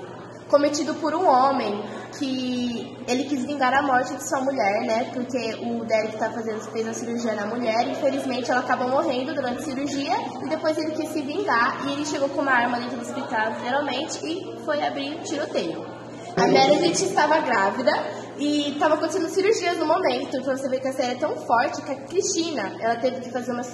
Cometido 0.51 0.95
por 0.97 1.15
um 1.15 1.29
homem 1.29 1.81
que 2.19 2.97
ele 3.07 3.25
quis 3.25 3.45
vingar 3.45 3.73
a 3.73 3.83
morte 3.83 4.15
de 4.15 4.29
sua 4.29 4.41
mulher, 4.41 4.83
né? 4.83 5.11
Porque 5.15 5.55
o 5.63 5.85
Derek 5.85 6.17
tá 6.19 6.31
fazendo, 6.31 6.61
fez 6.73 6.89
a 6.89 6.93
cirurgia 6.93 7.35
na 7.35 7.47
mulher, 7.47 7.89
infelizmente 7.89 8.51
ela 8.51 8.61
acabou 8.61 8.89
morrendo 8.89 9.33
durante 9.35 9.61
a 9.61 9.63
cirurgia 9.63 10.13
e 10.45 10.49
depois 10.49 10.77
ele 10.77 10.91
quis 10.91 11.09
se 11.11 11.23
vingar 11.23 11.87
e 11.87 11.93
ele 11.93 12.05
chegou 12.05 12.29
com 12.31 12.43
uma 12.43 12.53
arma 12.53 12.79
dentro 12.79 12.97
do 12.97 13.03
hospital, 13.03 13.53
literalmente, 13.53 14.27
e 14.27 14.61
foi 14.65 14.83
abrir 14.85 15.17
um 15.17 15.23
tiroteio. 15.23 15.87
A 16.37 16.47
Meredith 16.47 17.05
estava 17.05 17.39
grávida 17.41 17.93
e 18.39 18.71
estava 18.73 18.95
acontecendo 18.95 19.29
cirurgias 19.29 19.77
no 19.79 19.87
momento, 19.87 20.43
pra 20.43 20.57
você 20.57 20.69
ver 20.69 20.81
que 20.81 20.89
a 20.89 20.93
série 20.93 21.13
é 21.13 21.19
tão 21.19 21.37
forte 21.37 21.83
que 21.83 21.93
a 21.93 21.97
Cristina, 22.07 22.73
ela 22.81 22.97
teve 22.97 23.21
que 23.21 23.31
fazer 23.31 23.53
uma 23.53 23.65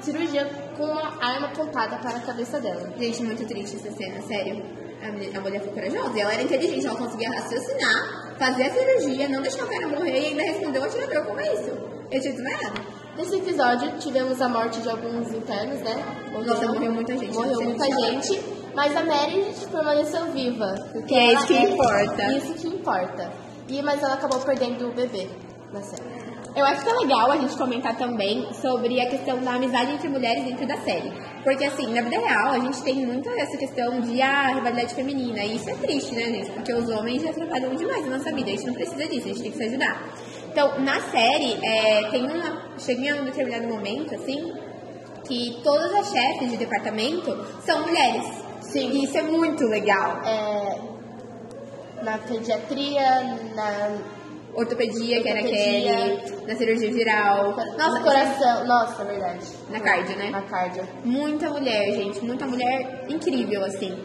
cirurgia 0.00 0.46
com 0.76 0.84
uma 0.84 1.24
arma 1.24 1.48
apontada 1.48 1.96
para 1.98 2.16
a 2.16 2.20
cabeça 2.20 2.60
dela. 2.60 2.92
Gente, 2.98 3.22
muito 3.22 3.46
triste 3.46 3.76
essa 3.76 3.90
cena, 3.92 4.20
sério. 4.22 4.87
A 5.02 5.12
mulher, 5.12 5.36
a 5.36 5.40
mulher 5.40 5.60
foi 5.62 5.72
corajosa. 5.72 6.16
E 6.16 6.20
ela 6.20 6.32
era 6.32 6.42
inteligente, 6.42 6.86
ela 6.86 6.96
conseguia 6.96 7.30
raciocinar, 7.30 8.34
fazer 8.38 8.64
a 8.64 8.70
cirurgia, 8.70 9.28
não 9.28 9.40
deixar 9.42 9.64
o 9.64 9.68
cara 9.68 9.86
morrer 9.88 10.20
e 10.20 10.26
ainda 10.26 10.42
respondeu 10.42 10.82
ao 10.84 10.90
tirador 10.90 11.24
como 11.24 11.40
é 11.40 11.54
isso. 11.54 11.70
Eu 12.10 12.20
tinha 12.20 12.32
desmaiado. 12.32 12.80
Nesse 13.16 13.36
episódio, 13.36 13.98
tivemos 13.98 14.40
a 14.40 14.48
morte 14.48 14.80
de 14.80 14.88
alguns 14.88 15.32
internos, 15.32 15.80
né? 15.80 15.94
Nossa, 16.46 16.66
morreu 16.68 16.92
muita 16.92 17.16
gente, 17.16 17.34
Morreu 17.34 17.60
muita 17.62 17.84
ela- 17.84 18.06
gente, 18.10 18.40
mas 18.74 18.96
a 18.96 19.02
Meredith 19.02 19.66
permaneceu 19.72 20.24
viva. 20.26 20.74
Porque 20.92 21.08
Que 21.08 21.14
é 21.16 21.32
isso 21.34 21.46
que 21.48 21.58
importa. 21.58 22.32
Isso 22.36 22.54
que 22.54 22.68
importa. 22.68 23.32
E, 23.68 23.82
mas 23.82 24.02
ela 24.02 24.14
acabou 24.14 24.38
perdendo 24.40 24.88
o 24.88 24.92
bebê 24.92 25.28
na 25.72 25.82
série. 25.82 26.07
Eu 26.58 26.64
acho 26.64 26.82
que 26.82 26.90
é 26.90 26.92
legal 26.92 27.30
a 27.30 27.36
gente 27.36 27.56
comentar 27.56 27.96
também 27.96 28.52
sobre 28.54 29.00
a 29.00 29.08
questão 29.08 29.38
da 29.38 29.52
amizade 29.52 29.92
entre 29.92 30.08
mulheres 30.08 30.44
dentro 30.44 30.66
da 30.66 30.76
série. 30.78 31.12
Porque, 31.44 31.64
assim, 31.64 31.86
na 31.94 32.02
vida 32.02 32.18
real, 32.18 32.48
a 32.48 32.58
gente 32.58 32.82
tem 32.82 33.06
muito 33.06 33.30
essa 33.30 33.56
questão 33.56 34.00
de 34.00 34.20
ah, 34.20 34.48
rivalidade 34.48 34.92
feminina. 34.92 35.44
E 35.44 35.54
isso 35.54 35.70
é 35.70 35.74
triste, 35.74 36.16
né, 36.16 36.22
gente? 36.24 36.50
Porque 36.50 36.74
os 36.74 36.88
homens 36.88 37.22
já 37.22 37.32
trabalham 37.32 37.76
demais 37.76 38.04
na 38.06 38.18
nossa 38.18 38.32
vida. 38.32 38.50
A 38.50 38.54
gente 38.56 38.66
não 38.66 38.74
precisa 38.74 39.06
disso, 39.06 39.26
a 39.26 39.28
gente 39.28 39.42
tem 39.42 39.50
que 39.52 39.56
se 39.56 39.64
ajudar. 39.66 40.02
Então, 40.50 40.80
na 40.80 41.00
série, 41.00 41.64
é, 41.64 42.10
tem 42.10 42.26
uma. 42.26 42.76
Chega 42.76 43.02
em 43.02 43.20
um 43.20 43.24
determinado 43.24 43.68
momento, 43.68 44.16
assim, 44.16 44.52
que 45.28 45.60
todas 45.62 45.94
as 45.94 46.10
chefes 46.10 46.50
de 46.50 46.56
departamento 46.56 47.38
são 47.64 47.82
mulheres. 47.82 48.26
Sim. 48.62 48.90
E 48.90 49.04
isso 49.04 49.16
é 49.16 49.22
muito 49.22 49.62
legal. 49.62 50.22
É, 50.24 50.80
na 52.02 52.18
pediatria, 52.18 53.38
na 53.54 54.17
Ortopedia, 54.58 55.22
que 55.22 55.28
era 55.28 55.40
Ortopedia. 55.40 55.92
Kelly, 55.92 56.46
na 56.46 56.56
cirurgia 56.56 56.90
viral. 56.90 57.56
no 57.56 58.02
coração. 58.02 58.66
Nossa, 58.66 59.04
verdade. 59.04 59.46
Na 59.70 59.80
cardio, 59.80 60.16
né? 60.16 60.30
Na 60.30 60.42
cardio. 60.42 60.82
Muita 61.04 61.48
mulher, 61.50 61.92
gente, 61.92 62.24
muita 62.24 62.46
mulher 62.46 63.04
incrível, 63.08 63.64
assim. 63.64 63.96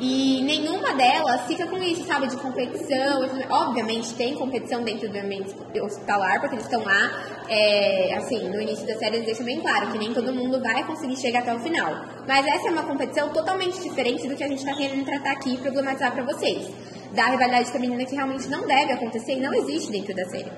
E 0.00 0.42
nenhuma 0.42 0.94
delas 0.94 1.42
fica 1.42 1.66
com 1.66 1.76
isso, 1.76 2.04
sabe, 2.06 2.26
de 2.26 2.36
competição. 2.38 3.20
Obviamente 3.50 4.14
tem 4.14 4.34
competição 4.34 4.82
dentro 4.82 5.08
do 5.10 5.18
ambiente 5.18 5.54
hospitalar, 5.80 6.40
porque 6.40 6.54
eles 6.54 6.64
estão 6.64 6.82
lá, 6.82 7.10
é, 7.48 8.14
assim, 8.16 8.48
no 8.48 8.60
início 8.62 8.86
da 8.86 8.96
série 8.96 9.16
eles 9.16 9.26
deixam 9.26 9.44
bem 9.44 9.60
claro 9.60 9.92
que 9.92 9.98
nem 9.98 10.14
todo 10.14 10.32
mundo 10.32 10.58
vai 10.60 10.84
conseguir 10.86 11.16
chegar 11.16 11.40
até 11.40 11.54
o 11.54 11.60
final. 11.60 12.02
Mas 12.26 12.46
essa 12.46 12.68
é 12.68 12.70
uma 12.70 12.82
competição 12.82 13.28
totalmente 13.28 13.78
diferente 13.80 14.26
do 14.26 14.34
que 14.34 14.42
a 14.42 14.48
gente 14.48 14.64
tá 14.64 14.74
querendo 14.74 15.04
tratar 15.04 15.32
aqui 15.32 15.54
e 15.54 15.58
problematizar 15.58 16.12
pra 16.12 16.24
vocês. 16.24 16.70
Da 17.14 17.26
rivalidade 17.26 17.72
feminina 17.72 18.04
que 18.04 18.14
realmente 18.14 18.48
não 18.48 18.66
deve 18.66 18.92
acontecer 18.92 19.32
e 19.32 19.40
não 19.40 19.52
existe 19.52 19.90
dentro 19.90 20.14
da 20.14 20.24
série. 20.26 20.50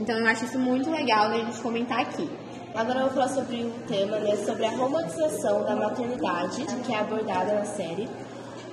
Então 0.00 0.16
eu 0.18 0.26
acho 0.26 0.44
isso 0.44 0.58
muito 0.58 0.90
legal 0.90 1.28
da 1.28 1.38
gente 1.38 1.60
comentar 1.60 2.00
aqui. 2.00 2.28
Agora 2.74 3.00
eu 3.00 3.04
vou 3.06 3.14
falar 3.14 3.28
sobre 3.28 3.64
um 3.64 3.70
tema, 3.86 4.18
né? 4.18 4.36
Sobre 4.36 4.64
a 4.64 4.70
romantização 4.70 5.64
da 5.64 5.74
maternidade, 5.74 6.64
que 6.84 6.92
é 6.92 6.98
abordada 6.98 7.54
na 7.54 7.64
série. 7.64 8.08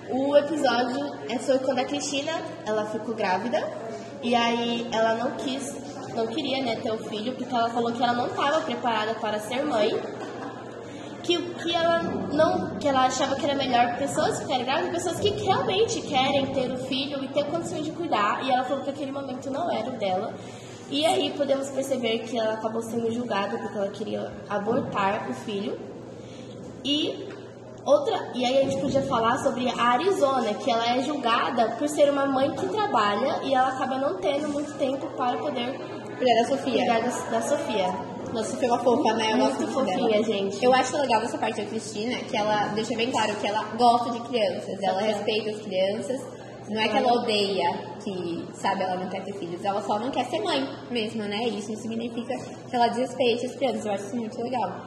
O 0.10 0.38
episódio 0.38 1.13
é 1.29 1.38
sobre 1.39 1.65
quando 1.65 1.79
a 1.79 1.86
Cristina, 1.86 2.32
ela 2.65 2.86
ficou 2.86 3.13
grávida. 3.13 3.62
E 4.22 4.34
aí 4.34 4.88
ela 4.91 5.15
não 5.15 5.32
quis, 5.32 5.75
não 6.15 6.27
queria, 6.27 6.63
né, 6.63 6.75
ter 6.77 6.91
o 6.91 6.98
filho, 7.10 7.34
porque 7.36 7.53
ela 7.53 7.70
falou 7.70 7.91
que 7.91 8.01
ela 8.01 8.13
não 8.13 8.27
estava 8.27 8.62
preparada 8.62 9.13
para 9.15 9.39
ser 9.39 9.63
mãe. 9.65 9.89
Que, 11.27 11.38
que 11.38 11.75
ela 11.75 12.03
não 12.31 12.77
que 12.77 12.88
ela 12.88 13.05
achava 13.05 13.36
que 13.36 13.43
era 13.43 13.53
melhor 13.53 13.98
pessoas 13.98 14.39
ficarem 14.39 14.63
grávidas 14.63 15.03
pessoas 15.03 15.19
que 15.19 15.29
realmente 15.43 16.00
querem 16.00 16.46
ter 16.53 16.72
o 16.72 16.77
filho 16.77 17.22
e 17.22 17.27
ter 17.27 17.43
condições 17.48 17.84
de 17.84 17.91
cuidar. 17.91 18.41
E 18.46 18.50
ela 18.50 18.63
falou 18.63 18.81
que 18.81 18.91
aquele 18.91 19.12
momento 19.12 19.51
não 19.51 19.69
era 19.69 19.89
o 19.89 19.98
dela. 19.98 20.34
E 20.89 21.05
aí 21.05 21.34
podemos 21.36 21.69
perceber 21.69 22.19
que 22.19 22.39
ela 22.39 22.53
acabou 22.53 22.81
sendo 22.81 23.12
julgada 23.12 23.57
porque 23.57 23.77
ela 23.77 23.89
queria 23.89 24.31
abortar 24.48 25.29
o 25.29 25.34
filho. 25.34 25.77
E 26.86 27.27
outra 27.84 28.31
e 28.34 28.46
aí 28.46 28.60
a 28.60 28.63
gente 28.63 28.79
podia 28.79 29.01
falar 29.01 29.38
sobre 29.39 29.67
a 29.67 29.84
Arizona 29.84 30.53
que 30.53 30.72
ela 30.72 30.96
é 30.96 31.03
julgada 31.03 31.72
por 31.72 31.89
ser 31.89 32.10
uma 32.10 32.25
mãe 32.25 32.55
que 32.55 32.67
trabalha 32.67 33.43
e 33.43 33.53
ela 33.53 33.67
acaba 33.67 33.98
não 33.98 34.15
tendo 34.15 34.48
muito 34.48 34.74
tempo 34.77 35.07
para 35.17 35.38
poder 35.38 35.77
Cuidar 36.17 36.41
da 36.41 36.48
Sofia. 36.48 36.72
cuidar 36.72 37.00
da, 37.01 37.29
da 37.31 37.41
Sofia 37.41 38.16
Nossa, 38.38 38.63
é 38.63 38.70
uma 38.70 38.79
fofa, 38.84 39.13
né? 39.13 39.32
Eu 39.32 39.38
Muito 39.38 39.58
gosto 39.58 39.74
fofinha, 39.74 40.10
dela. 40.10 40.24
gente. 40.24 40.63
Eu 40.63 40.72
acho 40.72 40.96
legal 40.96 41.24
essa 41.24 41.39
parte 41.39 41.60
da 41.60 41.67
Cristina, 41.67 42.20
que 42.20 42.38
ela 42.38 42.67
deixa 42.67 42.96
bem 42.96 43.10
claro 43.10 43.36
que 43.36 43.48
ela 43.48 43.63
gosta 43.75 44.12
de 44.12 44.20
crianças, 44.27 44.79
ela 44.84 45.01
Sim. 45.01 45.08
respeita 45.08 45.50
as 45.50 45.62
crianças. 45.63 46.22
Não 46.70 46.82
é 46.82 46.88
que 46.88 46.98
ela 46.98 47.13
odeia 47.13 47.70
que, 48.03 48.46
sabe, 48.53 48.84
ela 48.84 48.98
não 48.98 49.10
quer 49.10 49.24
ter 49.24 49.34
filhos, 49.34 49.63
ela 49.63 49.82
só 49.82 49.98
não 49.98 50.12
quer 50.12 50.25
ser 50.25 50.39
mãe 50.41 50.67
mesmo, 50.91 51.24
né? 51.24 51.48
Isso 51.48 51.72
não 51.72 51.77
significa 51.77 52.38
que 52.70 52.75
ela 52.75 52.89
desrespeite 52.89 53.46
as 53.48 53.56
crianças. 53.56 53.86
Eu 53.86 53.91
acho 53.94 54.03
isso 54.06 54.15
muito 54.17 54.41
legal. 54.44 54.86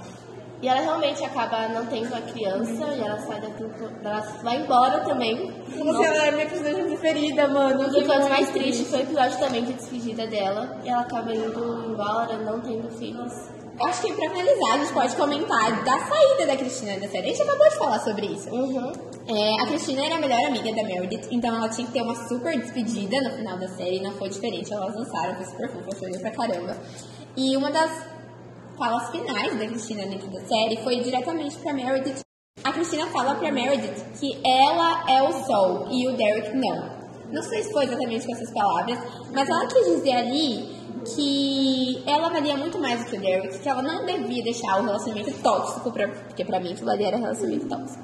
E 0.63 0.69
ela 0.69 0.81
realmente 0.81 1.25
acaba 1.25 1.69
não 1.69 1.87
tendo 1.87 2.15
a 2.15 2.21
criança 2.21 2.85
e 2.95 3.01
ela 3.01 3.19
sai 3.19 3.41
daqui, 3.41 3.65
ela 4.05 4.21
vai 4.43 4.57
embora 4.63 5.01
também. 5.01 5.51
Não- 5.75 6.05
ela 6.05 6.27
é 6.27 6.31
minha 6.33 6.47
personagem 6.47 6.85
preferida, 6.85 7.49
mano. 7.49 7.81
Um 7.83 7.87
dos 7.87 7.95
episódios 7.97 8.29
mais 8.29 8.51
tristes 8.51 8.89
foi 8.91 8.99
o 8.99 9.03
episódio 9.03 9.39
também 9.39 9.65
de 9.65 9.73
despedida 9.73 10.27
dela. 10.27 10.79
E 10.85 10.89
ela 10.91 11.01
acaba 11.01 11.33
indo 11.35 11.91
embora, 11.91 12.37
não 12.39 12.61
tendo 12.61 12.91
filhos. 12.91 13.33
Acho 13.83 14.03
que 14.03 14.13
pra 14.13 14.29
finalizar, 14.29 14.75
a 14.75 14.79
gente 14.79 14.93
pode 14.93 15.17
comentar 15.17 15.83
da 15.85 15.99
saída 16.01 16.47
da 16.47 16.57
Cristina 16.59 17.01
da 17.01 17.09
série. 17.09 17.31
A 17.31 17.33
gente 17.33 17.43
acabou 17.43 17.67
de 17.67 17.77
falar 17.77 17.99
sobre 18.01 18.27
isso. 18.27 18.51
Uhum. 18.55 18.93
É, 19.27 19.63
a 19.63 19.67
Cristina 19.67 20.05
era 20.05 20.17
a 20.17 20.19
melhor 20.19 20.45
amiga 20.45 20.71
da 20.75 20.83
Meredith, 20.83 21.29
então 21.31 21.57
ela 21.57 21.69
tinha 21.71 21.87
que 21.87 21.93
ter 21.95 22.03
uma 22.03 22.15
super 22.29 22.59
despedida 22.61 23.17
no 23.23 23.31
final 23.37 23.57
da 23.57 23.69
série, 23.69 23.97
e 23.97 24.03
não 24.03 24.13
foi 24.13 24.29
diferente, 24.29 24.71
elas 24.73 24.93
dançaram, 24.95 25.35
foi 25.37 25.45
super 25.47 25.69
fofa, 25.71 25.99
chorei 25.99 26.19
pra 26.19 26.31
caramba. 26.31 26.77
E 27.37 27.57
uma 27.57 27.71
das 27.71 27.91
falas 28.81 29.11
finais 29.11 29.59
da 29.59 29.67
Cristina 29.67 30.07
dentro 30.07 30.27
da 30.29 30.41
série 30.41 30.79
foi 30.83 31.01
diretamente 31.01 31.55
pra 31.59 31.75
Meredith. 31.75 32.21
A 32.65 32.73
Cristina 32.73 33.07
fala 33.09 33.35
pra 33.35 33.53
Meredith 33.53 34.03
que 34.19 34.41
ela 34.43 35.05
é 35.07 35.23
o 35.23 35.33
sol 35.45 35.89
e 35.91 36.09
o 36.09 36.17
Derek 36.17 36.57
não. 36.57 36.99
Não 37.31 37.43
sei 37.43 37.63
se 37.63 37.73
foi 37.73 37.85
exatamente 37.85 38.27
com 38.27 38.33
essas 38.33 38.51
palavras, 38.51 38.99
mas 39.35 39.49
ela 39.51 39.67
quis 39.67 39.85
dizer 39.85 40.13
ali 40.13 40.81
que 41.15 42.03
ela 42.07 42.31
valia 42.31 42.57
muito 42.57 42.79
mais 42.79 43.05
do 43.05 43.11
que 43.11 43.17
o 43.17 43.21
Derek, 43.21 43.59
que 43.59 43.69
ela 43.69 43.83
não 43.83 44.07
devia 44.07 44.43
deixar 44.43 44.81
o 44.81 44.85
relacionamento 44.85 45.33
tóxico, 45.43 45.93
pra, 45.93 46.09
porque 46.09 46.45
pra 46.45 46.59
mim 46.59 46.73
aquilo 46.73 46.91
ali 46.91 47.05
era 47.05 47.19
relacionamento 47.19 47.69
tóxico 47.69 48.03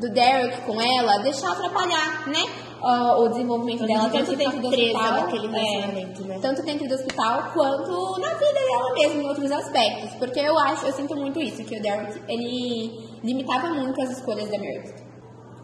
do 0.00 0.10
Derek 0.10 0.62
com 0.62 0.80
ela 0.80 1.18
deixar 1.18 1.52
atrapalhar, 1.52 2.26
né? 2.26 2.42
Ah, 2.82 3.18
o 3.18 3.28
desenvolvimento 3.28 3.86
dela, 3.86 4.08
devia 4.08 4.24
tanto 4.24 4.36
dentro 4.36 4.60
do 4.60 4.68
hospital, 4.68 5.04
é, 5.04 5.30
relacionamento, 5.30 6.24
né? 6.24 6.38
tanto 6.40 6.62
dentro 6.62 6.88
do 6.88 6.94
hospital 6.94 7.50
quanto 7.52 8.20
na 8.20 8.34
vida 8.34 8.52
dela 8.52 8.94
mesma, 8.94 9.22
em 9.22 9.26
outros 9.26 9.50
aspectos. 9.50 10.14
Porque 10.14 10.40
eu 10.40 10.58
acho, 10.58 10.86
eu 10.86 10.92
sinto 10.92 11.16
muito 11.16 11.40
isso, 11.40 11.62
que 11.64 11.76
o 11.76 11.82
Derek, 11.82 12.20
ele 12.28 13.10
limitava 13.22 13.68
muito 13.74 14.00
as 14.00 14.10
escolhas 14.10 14.48
da 14.50 14.58
Meredith. 14.58 15.10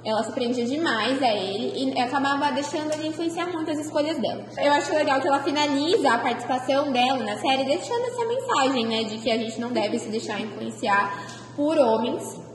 Ela 0.05 0.23
se 0.23 0.31
prendia 0.31 0.65
demais 0.65 1.21
a 1.21 1.35
ele 1.35 1.93
e 1.95 2.01
acabava 2.01 2.53
deixando 2.53 2.93
ele 2.93 3.09
influenciar 3.09 3.47
muito 3.47 3.71
as 3.73 3.79
escolhas 3.79 4.17
dela. 4.19 4.45
Eu 4.57 4.73
acho 4.73 4.95
legal 4.95 5.21
que 5.21 5.27
ela 5.27 5.43
finaliza 5.43 6.13
a 6.13 6.19
participação 6.19 6.93
dela 6.93 7.25
na 7.25 7.37
série 7.39 7.65
deixando 7.65 8.05
essa 8.07 8.25
mensagem, 8.25 8.87
né, 8.87 9.03
de 9.03 9.19
que 9.19 9.29
a 9.29 9.37
gente 9.37 9.61
não 9.61 9.73
deve 9.73 9.99
se 9.99 10.09
deixar 10.09 10.41
influenciar 10.41 11.27
por 11.57 11.77
homens 11.77 12.46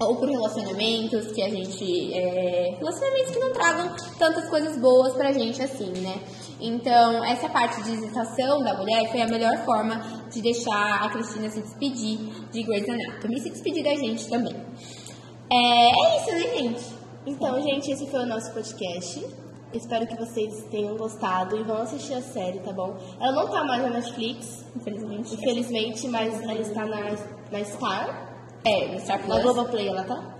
ou 0.00 0.16
por 0.16 0.28
relacionamentos 0.28 1.32
que 1.32 1.42
a 1.42 1.48
gente. 1.48 2.14
É, 2.14 2.76
relacionamentos 2.78 3.32
que 3.32 3.38
não 3.38 3.52
tragam 3.52 3.96
tantas 4.18 4.48
coisas 4.48 4.78
boas 4.78 5.14
pra 5.14 5.32
gente 5.32 5.62
assim, 5.62 5.90
né? 6.00 6.20
Então, 6.60 7.24
essa 7.24 7.48
parte 7.48 7.82
de 7.82 7.92
hesitação 7.92 8.62
da 8.62 8.74
mulher 8.74 9.10
foi 9.10 9.22
a 9.22 9.28
melhor 9.28 9.56
forma 9.64 10.00
de 10.30 10.42
deixar 10.42 11.04
a 11.04 11.08
Cristina 11.08 11.48
se 11.48 11.60
despedir 11.60 12.18
de 12.50 12.62
Grey's 12.62 12.88
Anatomy 12.88 13.36
e 13.36 13.40
se 13.40 13.50
despedir 13.50 13.84
da 13.84 13.94
gente 13.94 14.28
também. 14.28 14.54
É, 15.50 15.90
é 15.90 16.16
isso, 16.16 16.30
né, 16.32 16.56
gente? 16.56 16.84
Então, 17.26 17.60
gente, 17.62 17.90
esse 17.90 18.06
foi 18.06 18.20
o 18.20 18.26
nosso 18.26 18.52
podcast. 18.52 19.24
Espero 19.72 20.06
que 20.06 20.16
vocês 20.16 20.64
tenham 20.70 20.96
gostado 20.96 21.56
e 21.56 21.62
vão 21.62 21.82
assistir 21.82 22.14
a 22.14 22.22
série, 22.22 22.58
tá 22.60 22.72
bom? 22.72 22.96
Ela 23.20 23.32
não 23.32 23.48
tá 23.48 23.62
mais 23.64 23.82
na 23.82 23.90
Netflix, 23.90 24.64
Infelizmente. 24.74 25.34
infelizmente, 25.34 26.08
mas 26.08 26.40
ela 26.40 26.54
está 26.54 26.86
na, 26.86 27.02
na 27.52 27.64
Star. 27.64 28.27
É, 28.64 28.88
no 28.88 29.00
Star 29.00 29.18
Na 29.20 29.26
Plus. 29.26 29.42
Globoplay 29.42 29.88
ela 29.88 30.04
tá? 30.04 30.34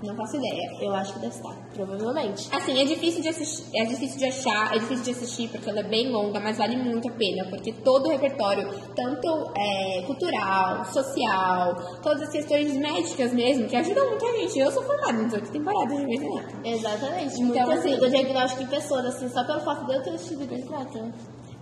Não 0.00 0.14
faço 0.14 0.36
ideia. 0.36 0.70
Eu 0.80 0.94
acho 0.94 1.12
que 1.14 1.18
deve 1.18 1.34
estar, 1.34 1.52
provavelmente. 1.74 2.48
Assim, 2.52 2.80
é 2.80 2.84
difícil 2.84 3.20
de 3.20 3.30
assistir, 3.30 3.64
é 3.76 3.84
difícil 3.84 4.16
de 4.16 4.26
achar, 4.26 4.72
é 4.72 4.78
difícil 4.78 5.04
de 5.04 5.10
assistir 5.10 5.48
porque 5.48 5.68
ela 5.68 5.80
é 5.80 5.82
bem 5.82 6.08
longa, 6.08 6.38
mas 6.38 6.56
vale 6.56 6.76
muito 6.76 7.08
a 7.08 7.12
pena, 7.12 7.44
porque 7.50 7.72
todo 7.72 8.06
o 8.06 8.10
repertório, 8.10 8.68
tanto 8.94 9.50
é, 9.56 10.02
cultural, 10.02 10.84
social, 10.84 11.74
todas 12.00 12.22
as 12.22 12.28
questões 12.30 12.76
médicas 12.76 13.32
mesmo, 13.32 13.66
que 13.66 13.74
ajudam 13.74 14.08
muita 14.08 14.26
gente. 14.38 14.60
Eu 14.60 14.70
sou 14.70 14.84
formada 14.84 15.20
em 15.20 15.24
18 15.26 15.50
temporadas 15.50 15.98
de 15.98 16.04
Grey's 16.04 16.22
Anatomy. 16.22 16.68
Exatamente. 16.68 17.40
Então, 17.40 17.56
Então, 17.56 17.70
assim, 17.72 17.96
do 17.96 18.08
diagnóstico 18.08 18.62
em 18.62 18.66
pessoa, 18.68 19.00
assim, 19.00 19.28
só 19.28 19.42
pelo 19.44 19.60
fato 19.62 19.84
de 19.84 19.94
eu 19.96 20.02
ter 20.04 20.10
assistido 20.10 20.46
Grey's 20.46 20.72
Anatomy. 20.72 21.12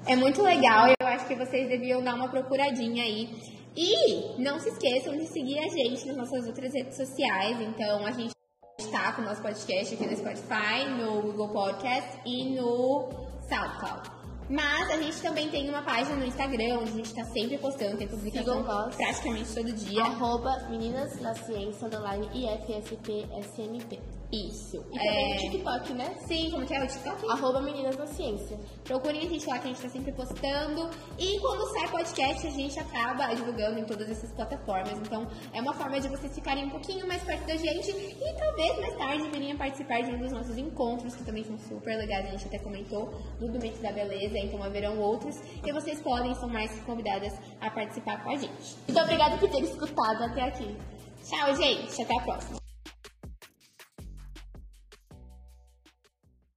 É 0.07 0.15
muito 0.15 0.43
legal, 0.43 0.89
eu 1.01 1.07
acho 1.07 1.27
que 1.27 1.35
vocês 1.35 1.69
deviam 1.69 2.03
dar 2.03 2.15
uma 2.15 2.29
procuradinha 2.29 3.03
aí. 3.03 3.31
E 3.77 4.41
não 4.41 4.59
se 4.59 4.71
esqueçam 4.71 5.15
de 5.17 5.27
seguir 5.27 5.59
a 5.59 5.69
gente 5.69 6.07
nas 6.07 6.17
nossas 6.17 6.47
outras 6.47 6.73
redes 6.73 6.97
sociais. 6.97 7.61
Então, 7.61 8.07
a 8.07 8.11
gente 8.11 8.33
está 8.79 9.13
com 9.13 9.23
o 9.23 9.25
nosso 9.25 9.43
podcast 9.43 9.95
aqui 9.95 10.07
no 10.07 10.17
Spotify, 10.17 10.89
no 10.99 11.23
Google 11.23 11.49
Podcast 11.51 12.21
e 12.25 12.57
no 12.57 13.09
SoundCloud. 13.49 14.11
Mas 14.49 14.91
a 14.91 14.97
gente 15.03 15.21
também 15.21 15.51
tem 15.51 15.69
uma 15.69 15.83
página 15.83 16.17
no 16.17 16.25
Instagram, 16.25 16.79
onde 16.79 16.91
a 16.91 16.95
gente 16.95 17.07
está 17.07 17.25
sempre 17.25 17.59
postando, 17.59 17.97
tem 17.99 18.07
publicação 18.07 18.63
nós. 18.63 18.95
praticamente 18.95 19.55
todo 19.55 19.73
dia. 19.73 20.05
Arroba 20.05 20.69
Meninas 20.71 21.21
na 21.21 21.35
Ciência, 21.35 21.87
underline 21.87 22.29
IFSP 22.33 23.27
SMP. 23.43 23.99
Isso. 24.33 24.85
E 24.93 24.99
também 24.99 25.33
É... 25.33 25.35
no 25.35 25.41
TikTok, 25.41 25.93
né? 25.95 26.15
Sim, 26.27 26.51
como 26.51 26.67
que 26.67 26.75
é 26.75 26.83
o 26.83 26.87
TikTok? 26.87 27.31
Arroba 27.31 27.61
Meninas 27.61 27.97
na 27.97 28.07
Ciência. 28.07 28.59
Procurem 28.85 29.21
a 29.21 29.29
gente 29.29 29.47
lá 29.47 29.59
que 29.59 29.69
a 29.69 29.73
gente 29.73 29.83
tá 29.83 29.89
sempre 29.89 30.13
postando. 30.13 30.91
E 31.19 31.39
quando 31.41 31.73
sai 31.73 31.89
podcast, 31.89 32.47
a 32.47 32.51
gente 32.51 32.79
acaba 32.79 33.33
divulgando 33.35 33.79
em 33.79 33.85
todas 33.85 34.11
essas 34.11 34.33
plataformas. 34.33 34.99
Então 34.99 35.27
é 35.53 35.61
uma 35.61 35.73
forma 35.75 36.01
de 36.01 36.09
vocês 36.09 36.35
ficarem 36.35 36.65
um 36.65 36.71
pouquinho 36.71 37.07
mais 37.07 37.23
perto 37.23 37.47
da 37.47 37.57
gente 37.57 37.91
e 37.91 38.35
talvez 38.37 38.79
mais 38.81 38.97
tarde 38.97 39.31
virem 39.31 39.57
participar 39.57 40.03
de 40.03 40.11
um 40.11 40.19
dos 40.19 40.33
nossos 40.33 40.59
encontros, 40.59 41.15
que 41.15 41.25
também 41.25 41.45
são 41.45 41.57
super 41.59 41.97
legais. 41.97 42.27
A 42.27 42.31
gente 42.31 42.47
até 42.47 42.59
comentou 42.59 43.13
no 43.41 43.49
Domingo 43.53 43.79
da 43.79 43.93
Beleza, 43.93 44.39
então 44.39 44.63
haverão 44.63 44.99
outros. 44.99 45.37
E 45.65 45.73
vocês 45.73 46.01
podem, 46.01 46.35
são 46.35 46.49
mais 46.49 46.77
convidadas 46.81 47.33
a 47.61 47.71
participar 47.71 48.23
com 48.25 48.31
a 48.31 48.37
gente. 48.37 48.77
Muito 48.89 49.01
obrigada 49.01 49.37
por 49.39 49.49
ter 49.49 49.63
escutado 49.63 50.25
até 50.25 50.43
aqui. 50.43 50.77
Tchau, 51.25 51.55
gente. 51.55 52.03
Até 52.03 52.17
a 52.17 52.21
próxima. 52.23 52.66